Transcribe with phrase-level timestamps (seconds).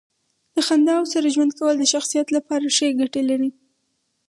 [0.55, 3.49] د خنداوو سره ژوند کول د شخصیت لپاره ښې ګټې لري.